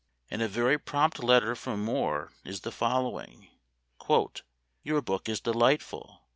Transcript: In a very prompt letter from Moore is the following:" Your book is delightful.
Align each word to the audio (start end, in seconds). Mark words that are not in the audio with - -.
In 0.31 0.41
a 0.41 0.47
very 0.47 0.79
prompt 0.79 1.19
letter 1.23 1.53
from 1.53 1.85
Moore 1.85 2.31
is 2.43 2.61
the 2.61 2.71
following:" 2.71 3.49
Your 4.83 4.99
book 4.99 5.29
is 5.29 5.39
delightful. 5.39 6.21